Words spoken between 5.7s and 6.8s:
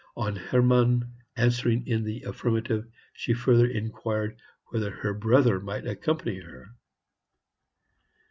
accompany her.